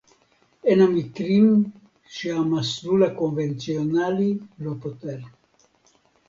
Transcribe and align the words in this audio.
הן 0.65 0.81
המקרים 0.81 1.63
שהמסלול 2.09 3.03
הקונבנציונלי 3.03 4.37
לא 4.59 4.71
פותר 4.81 5.17